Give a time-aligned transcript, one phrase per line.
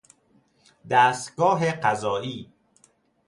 [0.89, 2.53] دستگاه قضایی